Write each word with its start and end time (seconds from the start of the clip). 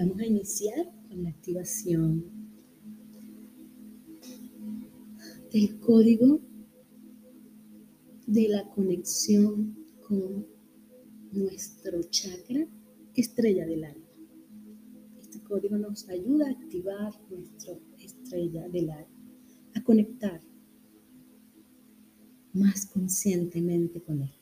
Vamos 0.00 0.18
a 0.18 0.24
iniciar 0.24 0.90
con 1.10 1.22
la 1.24 1.28
activación 1.28 2.24
del 5.52 5.78
código 5.78 6.40
de 8.26 8.48
la 8.48 8.66
conexión 8.70 9.76
con 10.08 10.46
nuestro 11.32 12.02
chakra 12.04 12.66
estrella 13.14 13.66
del 13.66 13.84
alma. 13.84 14.08
Este 15.20 15.42
código 15.42 15.76
nos 15.76 16.08
ayuda 16.08 16.46
a 16.46 16.52
activar 16.52 17.12
nuestra 17.28 17.74
estrella 17.98 18.70
del 18.70 18.88
alma, 18.88 19.20
a 19.74 19.84
conectar 19.84 20.40
más 22.54 22.86
conscientemente 22.86 24.00
con 24.00 24.22
él. 24.22 24.32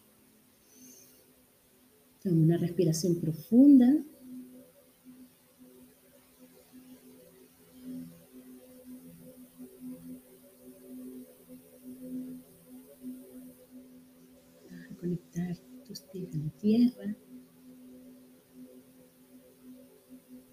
Toma 2.23 2.43
una 2.43 2.59
respiración 2.59 3.17
profunda. 3.17 4.05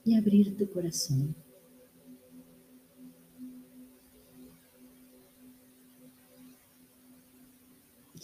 Y 0.06 0.16
abrir 0.16 0.56
tu 0.56 0.70
corazón. 0.70 1.36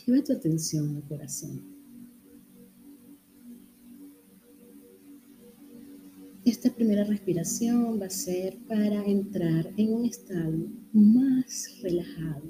Lleva 0.05 0.23
tu 0.23 0.34
atención 0.34 0.96
al 0.96 1.04
corazón. 1.04 1.62
Esta 6.44 6.73
primera 6.73 7.04
respiración 7.04 8.02
va 8.02 8.08
a 8.08 8.10
ser 8.10 8.58
para 8.68 9.05
entrar 9.05 9.71
en 9.77 9.93
un 9.93 10.05
estado 10.05 10.58
más 10.91 11.80
relajado 11.84 12.41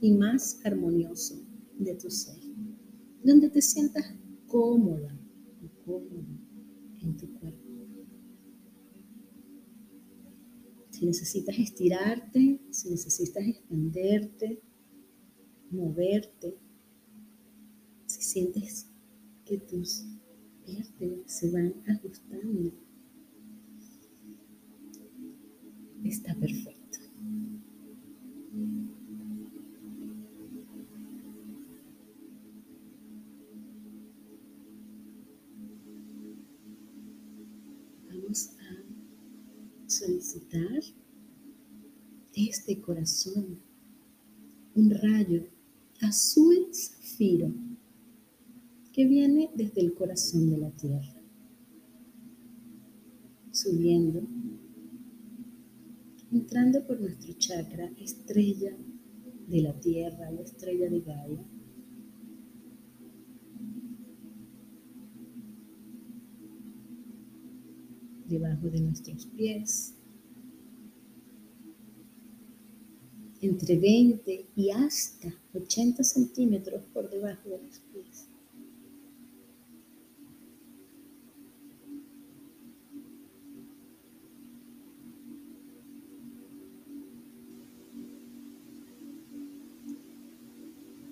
y 0.00 0.12
más 0.12 0.60
armonioso 0.64 1.40
de 1.78 1.94
tu 1.94 2.08
ser, 2.08 2.38
donde 3.24 3.50
te 3.50 3.60
sientas 3.60 4.14
cómoda 4.52 5.18
cómodo 5.84 6.26
en 7.00 7.16
tu 7.16 7.26
cuerpo. 7.38 7.58
Si 10.90 11.06
necesitas 11.06 11.58
estirarte, 11.58 12.60
si 12.70 12.90
necesitas 12.90 13.44
extenderte, 13.46 14.60
moverte, 15.70 16.58
si 18.06 18.22
sientes 18.22 18.86
que 19.44 19.58
tus 19.58 20.04
vértebras 20.66 21.32
se 21.32 21.50
van 21.50 21.74
ajustando, 21.88 22.72
está 26.04 26.34
perfecto. 26.34 26.81
Solicitar 40.02 40.82
este 42.34 42.80
corazón 42.80 43.60
un 44.74 44.90
rayo 44.90 45.44
azul 46.00 46.68
zafiro 46.72 47.52
que 48.92 49.06
viene 49.06 49.50
desde 49.54 49.80
el 49.80 49.94
corazón 49.94 50.50
de 50.50 50.58
la 50.58 50.70
tierra, 50.70 51.22
subiendo, 53.52 54.22
entrando 56.32 56.84
por 56.86 57.00
nuestro 57.00 57.32
chakra 57.34 57.90
estrella 57.98 58.76
de 59.46 59.62
la 59.62 59.78
tierra, 59.80 60.30
la 60.30 60.42
estrella 60.42 60.90
de 60.90 61.00
Gaia. 61.00 61.44
debajo 68.32 68.70
de 68.70 68.80
nuestros 68.80 69.26
pies, 69.26 69.94
entre 73.42 73.76
20 73.76 74.46
y 74.54 74.70
hasta 74.70 75.34
80 75.52 76.04
centímetros 76.04 76.80
por 76.94 77.10
debajo 77.10 77.48
de 77.48 77.58
los 77.58 77.80
pies. 77.92 78.28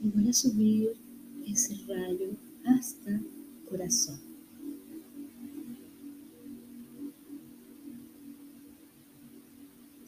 Y 0.02 0.08
voy 0.08 0.28
a 0.28 0.32
subir 0.32 0.96
ese 1.44 1.74
rayo 1.88 2.30
hasta 2.64 3.20
corazón. 3.69 4.20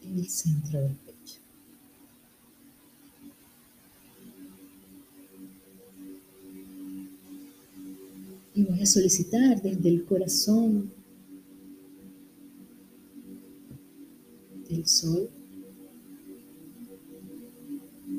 En 0.04 0.18
el 0.18 0.28
centro 0.28 0.80
del 0.80 0.94
pecho. 0.94 1.11
A 8.82 8.86
solicitar 8.86 9.62
desde 9.62 9.88
el 9.88 10.04
corazón 10.04 10.90
del 14.68 14.84
sol, 14.88 15.30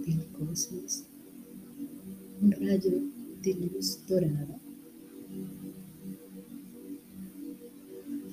del 0.06 0.26
cosmos, 0.28 1.04
un 2.42 2.52
rayo 2.54 2.94
de 3.42 3.54
luz 3.56 4.08
dorada, 4.08 4.58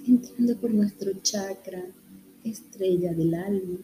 entrando 0.06 0.56
por 0.56 0.72
nuestro 0.72 1.12
chakra, 1.22 1.84
estrella 2.44 3.12
del 3.12 3.34
alma, 3.34 3.78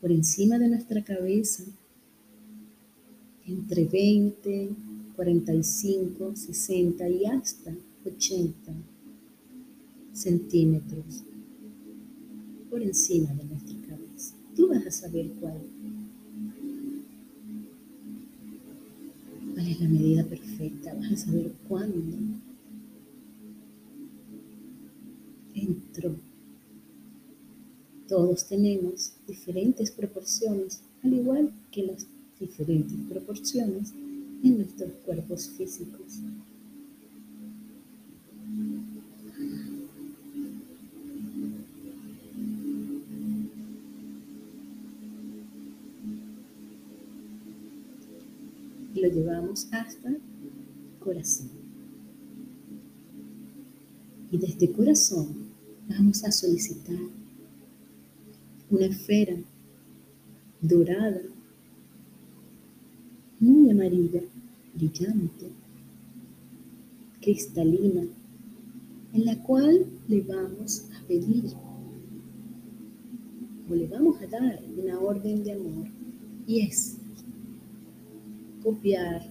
por 0.00 0.10
encima 0.10 0.58
de 0.58 0.68
nuestra 0.68 1.04
cabeza, 1.04 1.64
entre 3.46 3.84
20, 3.84 4.70
45, 5.16 6.36
60 6.36 7.08
y 7.08 7.24
hasta 7.24 7.74
80 8.04 8.72
centímetros 10.12 11.24
por 12.70 12.82
encima 12.82 13.32
de 13.32 13.44
nuestra 13.44 13.76
cabeza. 13.88 14.34
Tú 14.54 14.68
vas 14.68 14.86
a 14.86 14.90
saber 14.90 15.30
cuál. 15.40 15.60
¿Cuál 19.54 19.66
es 19.68 19.80
la 19.80 19.88
medida 19.88 20.24
perfecta? 20.24 20.94
Vas 20.94 21.12
a 21.12 21.16
saber 21.16 21.52
cuándo 21.66 22.16
entró. 25.54 26.14
Todos 28.06 28.46
tenemos 28.46 29.12
diferentes 29.26 29.90
proporciones, 29.90 30.82
al 31.02 31.14
igual 31.14 31.50
que 31.72 31.86
las 31.86 32.06
diferentes 32.38 32.98
proporciones 33.08 33.92
en 34.42 34.58
nuestros 34.58 34.92
cuerpos 35.04 35.48
físicos. 35.50 36.20
Lo 48.94 49.08
llevamos 49.08 49.68
hasta 49.72 50.10
corazón. 51.00 51.50
Y 54.32 54.38
desde 54.38 54.72
corazón 54.72 55.46
vamos 55.88 56.24
a 56.24 56.32
solicitar 56.32 56.98
una 58.70 58.86
esfera 58.86 59.36
dorada, 60.60 61.20
amarilla, 63.86 64.22
brillante, 64.74 65.50
cristalina, 67.20 68.02
en 69.12 69.24
la 69.24 69.42
cual 69.42 69.86
le 70.08 70.20
vamos 70.22 70.88
a 70.94 71.06
pedir 71.06 71.52
o 73.68 73.74
le 73.74 73.86
vamos 73.86 74.20
a 74.20 74.26
dar 74.26 74.62
una 74.76 74.98
orden 74.98 75.42
de 75.42 75.52
amor 75.52 75.86
y 76.46 76.60
es 76.60 76.96
copiar 78.62 79.26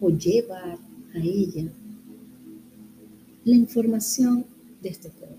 o 0.00 0.10
llevar 0.10 0.78
a 1.14 1.18
ella 1.18 1.70
la 3.44 3.56
información 3.56 4.44
de 4.82 4.88
este 4.90 5.10
cuerpo, 5.10 5.36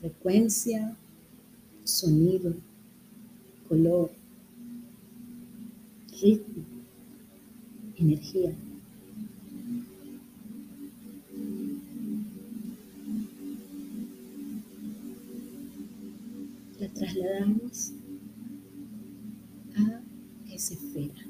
frecuencia, 0.00 0.96
sonido, 1.84 2.54
color, 3.68 4.10
ritmo, 6.20 6.64
energía. 7.96 8.54
La 16.80 16.88
trasladamos 16.88 17.92
a 19.76 20.00
esa 20.52 20.74
esfera. 20.74 21.26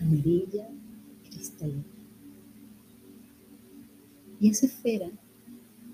Amarilla, 0.00 0.68
cristalina. 1.28 1.82
Y 4.40 4.50
esa 4.50 4.66
esfera 4.66 5.10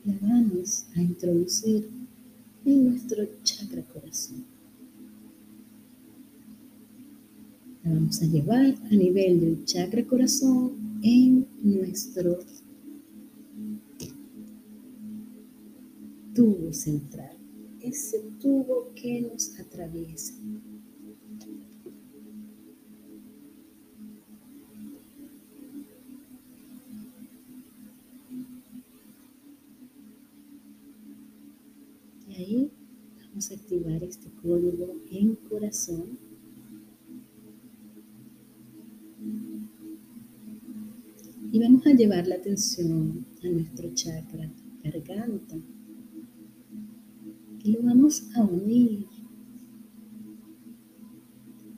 la 0.04 0.14
vamos 0.20 0.86
a 0.94 1.00
introducir 1.00 1.88
en 2.64 2.90
nuestro 2.90 3.26
chakra 3.42 3.82
corazón. 3.82 4.51
La 7.84 7.94
vamos 7.94 8.22
a 8.22 8.26
llevar 8.26 8.76
a 8.90 8.94
nivel 8.94 9.40
del 9.40 9.64
chakra 9.64 10.06
corazón 10.06 11.00
en 11.02 11.48
nuestro 11.62 12.38
tubo 16.32 16.72
central, 16.72 17.36
ese 17.80 18.20
tubo 18.40 18.92
que 18.94 19.22
nos 19.22 19.58
atraviesa. 19.58 20.32
Y 32.28 32.34
ahí 32.34 32.70
vamos 33.26 33.50
a 33.50 33.54
activar 33.54 34.04
este 34.04 34.30
código 34.40 34.94
en 35.10 35.34
corazón. 35.34 36.31
Y 41.52 41.58
vamos 41.58 41.86
a 41.86 41.90
llevar 41.92 42.26
la 42.26 42.36
atención 42.36 43.26
a 43.44 43.46
nuestro 43.46 43.92
chakra 43.92 44.50
garganta 44.82 45.54
y 47.62 47.72
lo 47.72 47.82
vamos 47.82 48.24
a 48.34 48.42
unir 48.42 49.04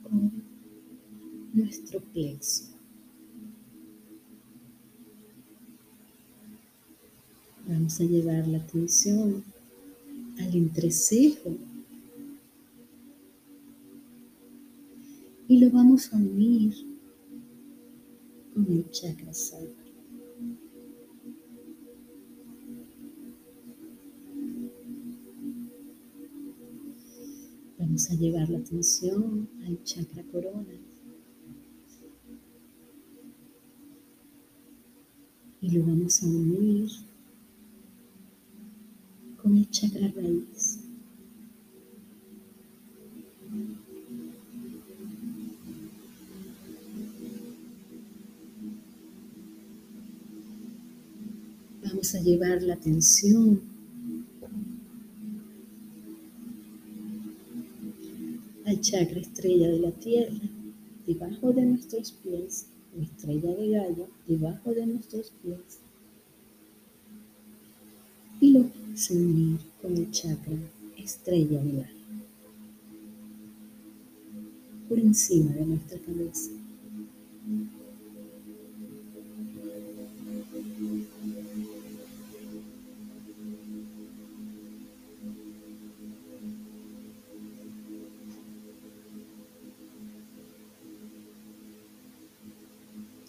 con 0.01 0.31
nuestro 1.53 1.99
plexo. 1.99 2.69
Vamos 7.67 7.99
a 7.99 8.05
llevar 8.05 8.47
la 8.47 8.59
atención 8.59 9.43
al 10.39 10.55
entrecejo 10.55 11.53
y 15.49 15.57
lo 15.57 15.69
vamos 15.69 16.13
a 16.13 16.15
unir 16.15 16.94
el 18.69 18.89
chakra. 18.89 19.31
Vamos 27.77 28.09
a 28.09 28.15
llevar 28.15 28.49
la 28.49 28.57
atención 28.59 29.47
al 29.65 29.83
chakra 29.83 30.23
corona. 30.31 30.73
Y 35.61 35.69
lo 35.71 35.85
vamos 35.85 36.21
a 36.21 36.25
unir 36.27 36.89
con 39.41 39.57
el 39.57 39.69
chakra 39.69 40.11
raíz. 40.15 40.74
Vamos 51.87 52.15
a 52.15 52.19
llevar 52.19 52.63
la 52.63 52.73
atención 52.73 53.61
al 58.65 58.81
chakra 58.81 59.19
estrella 59.19 59.69
de 59.69 59.79
la 59.79 59.91
tierra, 59.91 60.49
debajo 61.05 61.53
de 61.53 61.61
nuestros 61.61 62.11
pies, 62.11 62.65
o 62.97 63.03
estrella 63.03 63.53
de 63.53 63.69
gallo, 63.69 64.07
debajo 64.27 64.73
de 64.73 64.87
nuestros 64.87 65.31
pies. 65.43 65.79
Y 68.41 68.49
lo 68.49 68.61
vamos 68.61 69.11
a 69.11 69.13
unir 69.13 69.59
con 69.79 69.95
el 69.95 70.09
chakra 70.09 70.57
estrella 70.97 71.61
del 71.61 71.83
alma, 71.83 72.23
por 74.89 74.97
encima 74.97 75.51
de 75.51 75.65
nuestra 75.67 75.99
cabeza. 75.99 76.49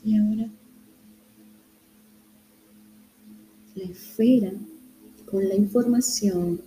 Y 0.06 0.16
ahora 0.16 0.48
la 3.74 3.82
esfera 3.82 4.52
con 5.28 5.48
la 5.48 5.56
información 5.56 6.60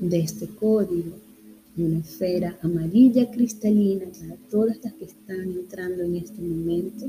de 0.00 0.18
este 0.18 0.48
código, 0.48 1.16
una 1.76 2.00
esfera 2.00 2.58
amarilla 2.62 3.30
cristalina 3.30 4.06
para 4.06 4.34
todas 4.50 4.76
las 4.82 4.92
que 4.94 5.04
están 5.04 5.52
entrando 5.52 6.02
en 6.02 6.16
este 6.16 6.42
momento. 6.42 7.08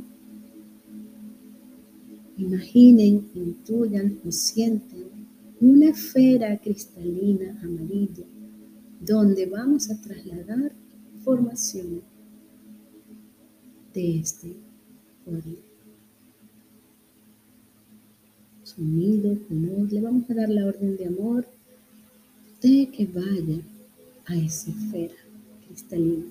Imaginen, 2.37 3.27
intuyan 3.33 4.19
o 4.23 4.31
sienten 4.31 5.05
una 5.59 5.89
esfera 5.89 6.59
cristalina 6.59 7.59
amarilla 7.63 8.25
donde 8.99 9.47
vamos 9.47 9.89
a 9.89 9.99
trasladar 9.99 10.73
información 11.15 12.03
de 13.95 14.19
este 14.19 14.55
código 15.25 15.70
sonido, 18.81 19.37
color, 19.47 19.91
le 19.93 20.01
vamos 20.01 20.29
a 20.29 20.33
dar 20.33 20.49
la 20.49 20.65
orden 20.65 20.97
de 20.97 21.05
amor 21.05 21.45
de 22.61 22.89
que 22.89 23.05
vaya 23.05 23.61
a 24.25 24.35
esa 24.35 24.71
esfera 24.71 25.13
cristalina. 25.67 26.25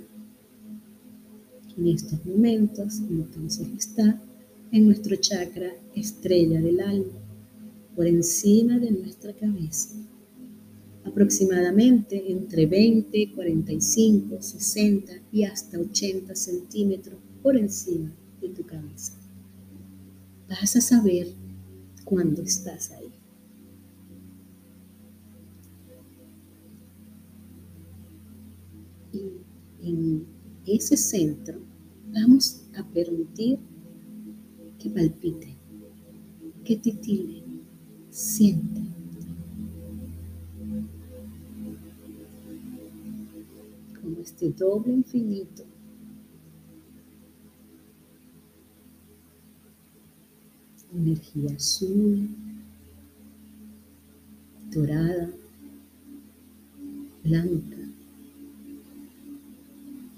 En 1.79 1.87
estos 1.87 2.25
momentos, 2.26 2.99
entonces 3.08 3.69
está 3.79 4.20
en 4.73 4.87
nuestro 4.87 5.14
chakra 5.17 5.71
estrella 5.95 6.61
del 6.61 6.80
alma, 6.80 7.21
por 7.95 8.07
encima 8.07 8.78
de 8.78 8.90
nuestra 8.90 9.33
cabeza, 9.33 9.95
aproximadamente 11.04 12.33
entre 12.33 12.66
20, 12.66 13.33
45, 13.33 14.42
60 14.42 15.12
y 15.33 15.45
hasta 15.45 15.78
80 15.78 16.35
centímetros 16.35 17.19
por 17.42 17.57
encima 17.57 18.12
de 18.40 18.49
tu 18.49 18.64
cabeza. 18.64 19.12
Vas 20.49 20.75
a 20.75 20.80
saber 20.80 21.39
cuando 22.11 22.43
estás 22.43 22.90
ahí. 22.90 23.12
Y 29.12 29.88
en 29.88 30.26
ese 30.67 30.97
centro 30.97 31.61
vamos 32.12 32.62
a 32.76 32.83
permitir 32.83 33.61
que 34.81 34.90
palpite, 34.90 35.55
que 36.64 36.76
titile, 36.79 37.45
siente. 38.11 38.81
Como 44.00 44.19
este 44.21 44.50
doble 44.50 44.95
infinito 44.95 45.70
energía 50.94 51.54
azul, 51.54 52.28
dorada, 54.70 55.30
blanca 57.23 57.76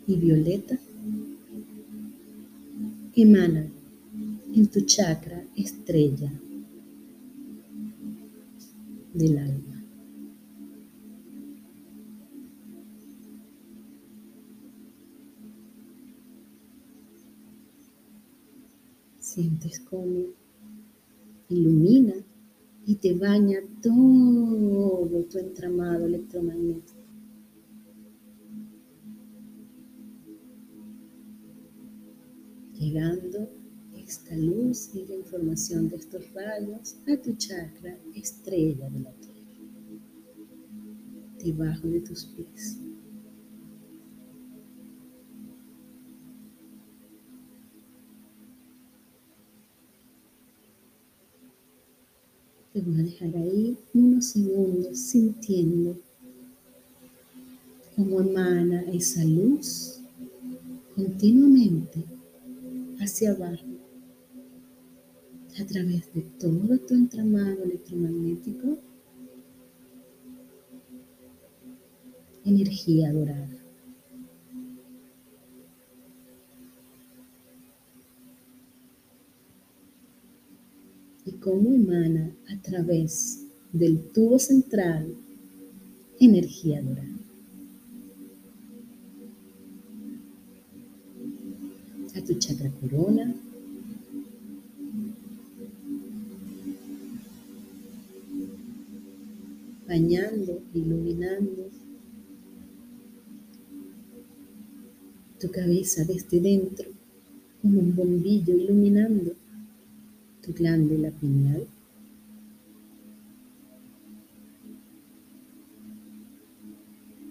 y 0.07 0.17
violeta 0.17 0.79
emana 3.15 3.67
en 4.55 4.67
tu 4.69 4.81
chakra 4.83 5.45
estrella 5.57 6.33
del 9.13 9.39
alma. 9.39 9.83
Sientes 19.21 19.81
como 19.81 20.42
ilumina 21.53 22.15
y 22.87 22.97
te 22.97 23.15
baña 23.15 23.59
todo 23.83 25.25
tu 25.25 25.39
entramado 25.39 26.07
electromagnético. 26.07 27.01
Llegando 32.79 33.49
esta 33.97 34.37
luz 34.37 34.91
y 34.95 35.07
la 35.07 35.15
información 35.15 35.89
de 35.89 35.97
estos 35.97 36.33
rayos 36.33 36.97
a 37.07 37.17
tu 37.23 37.35
chakra 37.35 37.97
estrella 38.15 38.91
de 38.91 39.01
la 39.01 39.13
tierra. 39.13 39.33
debajo 41.43 41.89
de 41.89 42.01
tus 42.01 42.25
pies. 42.27 42.79
Te 52.73 52.81
voy 52.81 53.01
a 53.01 53.05
dejar 53.05 53.37
ahí 53.37 53.77
unos 53.93 54.25
segundos 54.29 54.99
sintiendo 54.99 55.95
cómo 57.95 58.21
emana 58.21 58.81
esa 58.91 59.23
luz 59.25 60.01
continuamente 60.97 62.03
hacia 62.99 63.33
abajo 63.33 63.67
a 65.61 65.67
través 65.67 66.15
de 66.15 66.23
todo 66.41 66.79
tu 66.79 66.95
entramado 66.95 67.63
electromagnético, 67.63 68.79
energía 72.47 73.13
dorada. 73.13 73.59
Y 81.27 81.32
cómo 81.43 81.73
emana 81.73 82.31
a 82.49 82.63
través 82.63 83.43
del 83.73 83.99
tubo 84.13 84.39
central 84.39 85.13
energía 86.21 86.81
dorada. 86.81 87.09
A 92.15 92.21
tu 92.25 92.35
chakra 92.35 92.71
corona, 92.81 93.35
bañando, 99.89 100.63
iluminando 100.75 101.71
tu 105.41 105.51
cabeza 105.51 106.05
desde 106.05 106.39
dentro, 106.39 106.89
como 107.61 107.81
un 107.81 107.97
bombillo 107.97 108.55
iluminando 108.57 109.42
tu 110.43 110.53
glándula 110.53 111.11
pineal. 111.21 111.67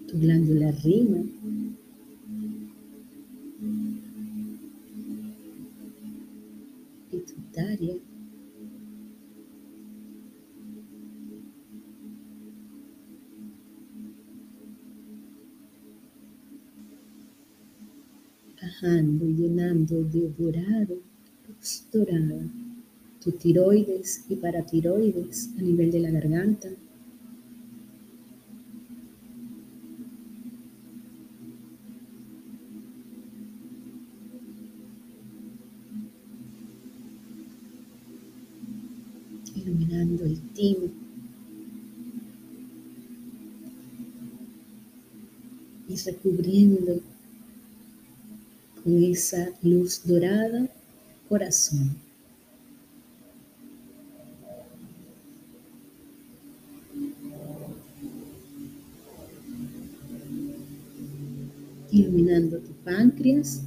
Tu 0.08 0.18
glándula 0.18 0.70
rima. 0.82 1.20
Pituitaria. 7.10 7.96
bajando 18.82 19.26
llenando 19.26 20.04
de 20.04 20.28
dorado, 20.28 21.02
luz 21.48 21.86
dorada, 21.92 22.61
tu 23.22 23.30
tiroides 23.32 24.24
y 24.28 24.36
paratiroides 24.36 25.50
a 25.56 25.62
nivel 25.62 25.92
de 25.92 26.00
la 26.00 26.10
garganta. 26.10 26.68
Iluminando 39.54 40.24
el 40.24 40.40
timo. 40.52 40.88
Y 45.88 45.96
recubriendo 45.96 47.00
con 48.82 49.04
esa 49.04 49.50
luz 49.62 50.02
dorada 50.04 50.68
corazón. 51.28 52.11
Iluminando 61.92 62.58
tu 62.58 62.72
páncreas. 62.84 63.62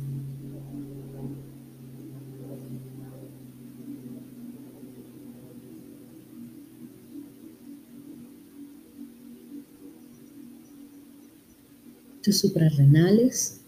Tus 12.21 12.39
suprarrenales. 12.39 13.61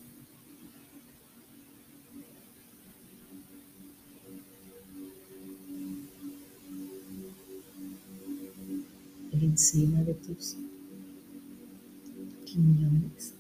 encima 9.58 10.04
de 10.04 10.14
tus 10.14 10.56
riñones. 12.46 13.34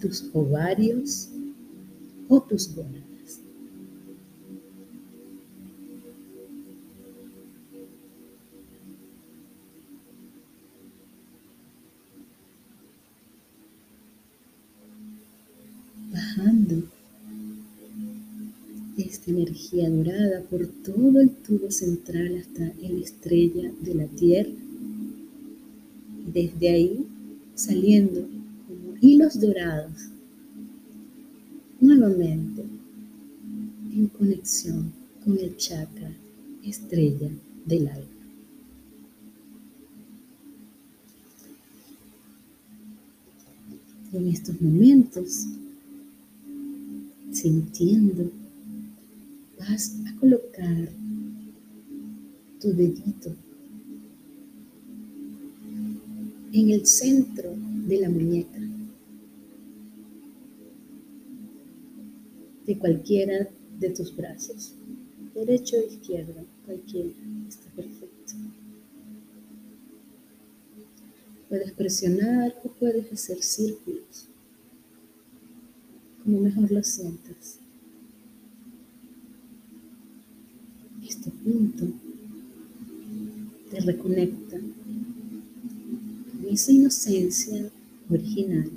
Tus 0.00 0.24
ovarios 0.32 1.28
o 2.28 2.40
tus 2.40 2.74
gónadas. 2.74 3.40
Bajando 16.12 16.82
esta 18.96 19.30
energía 19.30 19.88
dorada 19.90 20.42
por 20.50 20.66
todo 20.66 21.20
el 21.20 21.30
tubo 21.30 21.70
central 21.70 22.36
hasta 22.38 22.72
la 22.80 23.00
estrella 23.00 23.72
de 23.80 23.94
la 23.94 24.06
Tierra. 24.06 24.50
Y 26.26 26.32
desde 26.32 26.68
ahí 26.68 27.06
saliendo 27.54 28.39
hilos 29.00 29.40
dorados, 29.40 30.10
nuevamente 31.80 32.64
en 33.92 34.06
conexión 34.08 34.92
con 35.24 35.38
el 35.38 35.56
chakra 35.56 36.12
estrella 36.64 37.30
del 37.64 37.88
alma. 37.88 38.06
En 44.12 44.26
estos 44.28 44.60
momentos, 44.60 45.46
sintiendo 47.32 48.30
vas 49.58 49.94
a 50.06 50.18
colocar 50.18 50.88
tu 52.60 52.72
dedito 52.72 53.34
en 56.52 56.70
el 56.70 56.84
centro 56.86 57.54
de 57.86 58.00
la 58.00 58.10
muñeca 58.10 58.59
de 62.70 62.78
cualquiera 62.78 63.48
de 63.80 63.90
tus 63.90 64.14
brazos, 64.14 64.74
derecho 65.34 65.76
o 65.76 65.92
izquierdo, 65.92 66.46
cualquiera, 66.64 67.10
está 67.48 67.68
perfecto. 67.74 68.34
Puedes 71.48 71.72
presionar 71.72 72.54
o 72.62 72.68
puedes 72.68 73.12
hacer 73.12 73.42
círculos, 73.42 74.28
como 76.22 76.38
mejor 76.38 76.70
lo 76.70 76.84
sientas. 76.84 77.58
este 81.02 81.28
punto 81.42 81.88
te 83.68 83.80
reconecta 83.80 84.60
con 86.30 86.48
esa 86.48 86.70
inocencia 86.70 87.68
original, 88.08 88.70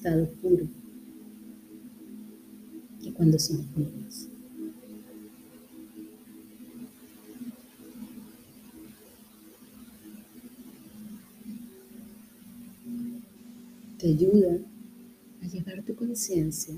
estado 0.00 0.26
puro 0.40 0.66
que 3.02 3.12
cuando 3.12 3.38
somos 3.38 3.66
niños. 3.76 4.28
Te 13.98 14.06
ayuda 14.06 14.58
a 15.42 15.46
llevar 15.46 15.82
tu 15.82 15.94
conciencia 15.94 16.74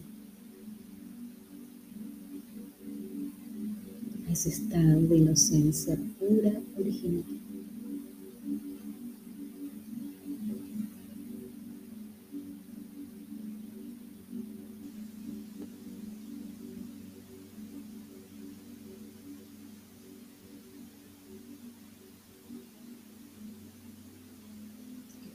ese 4.29 4.49
estado 4.49 5.01
de 5.01 5.17
inocencia 5.17 5.97
pura 6.19 6.61
original. 6.77 7.42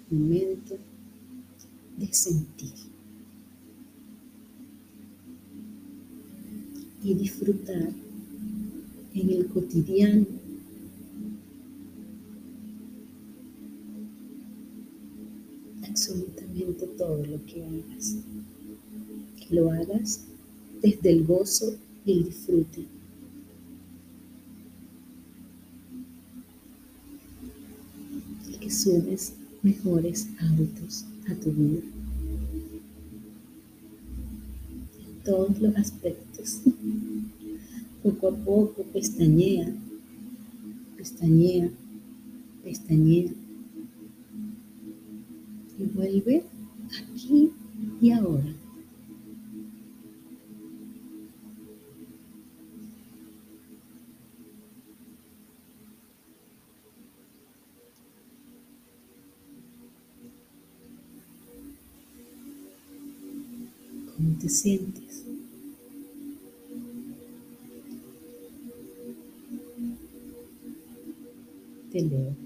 Momento 0.09 0.77
de 1.97 2.13
sentir 2.13 2.73
y 7.03 7.13
disfrutar 7.13 7.91
en 9.13 9.29
el 9.29 9.47
cotidiano 9.47 10.25
absolutamente 15.89 16.85
todo 16.97 17.25
lo 17.25 17.43
que 17.45 17.63
hagas. 17.63 18.17
Que 19.37 19.55
lo 19.55 19.71
hagas 19.71 20.21
desde 20.81 21.09
el 21.11 21.25
gozo 21.25 21.75
y 22.05 22.11
el 22.11 22.25
disfrute. 22.25 22.85
Y 28.49 28.57
que 28.57 28.69
sumes 28.69 29.33
mejores 29.67 30.29
hábitos 30.39 31.05
a 31.29 31.35
tu 31.35 31.51
vida. 31.51 31.81
En 35.05 35.23
todos 35.25 35.59
los 35.59 35.75
aspectos. 35.75 36.61
Poco 38.01 38.29
a 38.29 38.35
poco 38.35 38.83
pestañea, 38.93 39.67
pestañea, 40.95 41.69
pestañea 42.63 43.31
y 45.79 45.83
vuelve 45.93 46.43
aquí 47.01 47.51
y 48.01 48.11
ahora. 48.11 48.56
¿Cómo 64.47 64.53
te 64.53 64.61
sientes? 64.61 65.25
Te 71.91 72.01
leo. 72.01 72.36